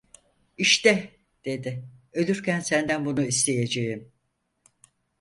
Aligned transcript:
"İşte" 0.57 1.09
dedi, 1.45 1.87
"ölürken 2.13 2.59
senden 2.59 3.05
bunu 3.05 3.23
isteyeceğim." 3.23 4.11